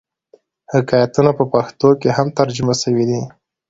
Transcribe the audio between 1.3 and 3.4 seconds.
په پښتو کښي هم ترجمه سوي دي.